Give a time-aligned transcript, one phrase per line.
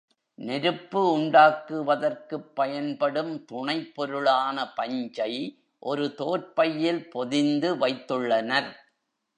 [0.39, 5.33] நெருப்பு உண்டாக்குவதற்குப் பயன்படும் துணைப் பொருளான பஞ்சை
[5.83, 8.71] ஒரு தோற் பையில் பொதிந்து வைத்துள்ளனர்.